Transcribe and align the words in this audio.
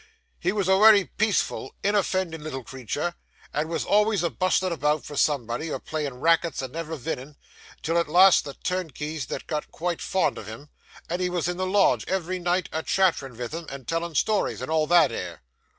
He 0.39 0.51
wos 0.51 0.67
a 0.67 0.79
wery 0.79 1.05
peaceful, 1.15 1.75
inoffendin' 1.83 2.41
little 2.41 2.63
creetur, 2.63 3.13
and 3.53 3.69
wos 3.69 3.85
alvays 3.85 4.23
a 4.23 4.31
bustlin' 4.31 4.73
about 4.73 5.05
for 5.05 5.15
somebody, 5.15 5.71
or 5.71 5.77
playin' 5.79 6.15
rackets 6.15 6.63
and 6.63 6.73
never 6.73 6.95
vinnin'; 6.95 7.35
till 7.83 7.99
at 7.99 8.07
last 8.07 8.43
the 8.43 8.55
turnkeys 8.55 9.27
they 9.27 9.37
got 9.45 9.69
quite 9.71 10.01
fond 10.01 10.39
on 10.39 10.45
him, 10.45 10.69
and 11.07 11.21
he 11.21 11.29
wos 11.29 11.47
in 11.47 11.57
the 11.57 11.67
lodge 11.67 12.03
ev'ry 12.07 12.39
night, 12.39 12.67
a 12.71 12.81
chattering 12.81 13.35
vith 13.35 13.53
'em, 13.53 13.67
and 13.69 13.87
tellin' 13.87 14.15
stories, 14.15 14.59
and 14.59 14.71
all 14.71 14.87
that 14.87 15.11
'ere. 15.11 15.43